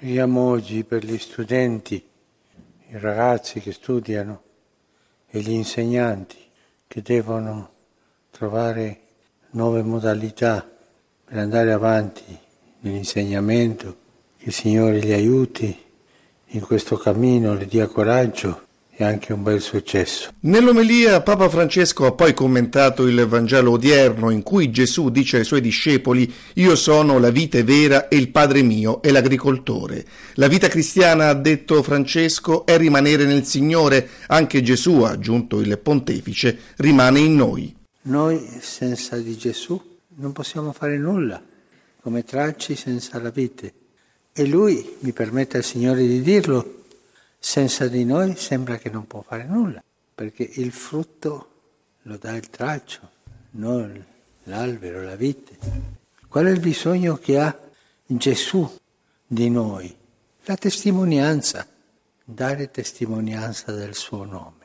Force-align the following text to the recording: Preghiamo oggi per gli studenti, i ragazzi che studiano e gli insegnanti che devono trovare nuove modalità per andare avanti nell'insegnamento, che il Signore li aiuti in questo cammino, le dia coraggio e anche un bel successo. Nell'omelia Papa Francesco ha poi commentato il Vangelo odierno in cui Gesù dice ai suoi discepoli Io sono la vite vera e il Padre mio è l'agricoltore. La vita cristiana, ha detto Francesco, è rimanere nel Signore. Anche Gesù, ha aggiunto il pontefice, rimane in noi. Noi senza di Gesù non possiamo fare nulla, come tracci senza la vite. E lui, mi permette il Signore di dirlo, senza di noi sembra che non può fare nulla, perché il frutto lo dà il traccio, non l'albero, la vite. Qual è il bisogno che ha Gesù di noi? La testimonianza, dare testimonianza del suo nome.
Preghiamo 0.00 0.48
oggi 0.48 0.82
per 0.82 1.04
gli 1.04 1.18
studenti, 1.18 2.02
i 2.88 2.98
ragazzi 2.98 3.60
che 3.60 3.70
studiano 3.70 4.42
e 5.28 5.40
gli 5.40 5.50
insegnanti 5.50 6.38
che 6.86 7.02
devono 7.02 7.70
trovare 8.30 9.00
nuove 9.50 9.82
modalità 9.82 10.66
per 11.22 11.36
andare 11.36 11.72
avanti 11.72 12.24
nell'insegnamento, 12.78 13.96
che 14.38 14.46
il 14.46 14.54
Signore 14.54 15.00
li 15.00 15.12
aiuti 15.12 15.78
in 16.46 16.60
questo 16.62 16.96
cammino, 16.96 17.52
le 17.52 17.66
dia 17.66 17.86
coraggio 17.86 18.68
e 19.00 19.04
anche 19.04 19.32
un 19.32 19.42
bel 19.42 19.62
successo. 19.62 20.30
Nell'omelia 20.40 21.22
Papa 21.22 21.48
Francesco 21.48 22.04
ha 22.04 22.12
poi 22.12 22.34
commentato 22.34 23.06
il 23.06 23.26
Vangelo 23.26 23.72
odierno 23.72 24.28
in 24.28 24.42
cui 24.42 24.70
Gesù 24.70 25.08
dice 25.08 25.38
ai 25.38 25.44
suoi 25.44 25.62
discepoli 25.62 26.30
Io 26.56 26.76
sono 26.76 27.18
la 27.18 27.30
vite 27.30 27.64
vera 27.64 28.08
e 28.08 28.16
il 28.16 28.28
Padre 28.28 28.60
mio 28.60 29.00
è 29.00 29.10
l'agricoltore. 29.10 30.04
La 30.34 30.48
vita 30.48 30.68
cristiana, 30.68 31.28
ha 31.28 31.34
detto 31.34 31.82
Francesco, 31.82 32.66
è 32.66 32.76
rimanere 32.76 33.24
nel 33.24 33.46
Signore. 33.46 34.06
Anche 34.26 34.62
Gesù, 34.62 35.00
ha 35.00 35.12
aggiunto 35.12 35.60
il 35.60 35.78
pontefice, 35.78 36.58
rimane 36.76 37.20
in 37.20 37.36
noi. 37.36 37.74
Noi 38.02 38.58
senza 38.60 39.16
di 39.16 39.34
Gesù 39.34 39.80
non 40.16 40.32
possiamo 40.32 40.72
fare 40.72 40.98
nulla, 40.98 41.42
come 42.02 42.22
tracci 42.22 42.76
senza 42.76 43.18
la 43.18 43.30
vite. 43.30 43.72
E 44.30 44.46
lui, 44.46 44.96
mi 44.98 45.12
permette 45.12 45.56
il 45.56 45.64
Signore 45.64 46.06
di 46.06 46.20
dirlo, 46.20 46.79
senza 47.42 47.88
di 47.88 48.04
noi 48.04 48.36
sembra 48.36 48.76
che 48.76 48.90
non 48.90 49.06
può 49.06 49.22
fare 49.22 49.44
nulla, 49.44 49.82
perché 50.14 50.42
il 50.42 50.72
frutto 50.72 51.48
lo 52.02 52.18
dà 52.18 52.36
il 52.36 52.50
traccio, 52.50 53.10
non 53.52 54.04
l'albero, 54.44 55.02
la 55.02 55.16
vite. 55.16 55.56
Qual 56.28 56.44
è 56.44 56.50
il 56.50 56.60
bisogno 56.60 57.16
che 57.16 57.38
ha 57.38 57.58
Gesù 58.04 58.70
di 59.26 59.48
noi? 59.48 59.96
La 60.44 60.56
testimonianza, 60.56 61.66
dare 62.22 62.70
testimonianza 62.70 63.72
del 63.72 63.94
suo 63.94 64.24
nome. 64.24 64.58